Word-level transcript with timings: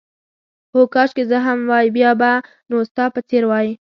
هو، 0.71 0.81
کاشکې 0.93 1.23
زه 1.31 1.37
هم 1.45 1.59
وای، 1.69 1.87
بیا 1.97 2.11
به 2.19 2.31
نو 2.69 2.77
ستا 2.89 3.05
په 3.13 3.19
څېر 3.29 3.43
وای. 3.47 3.67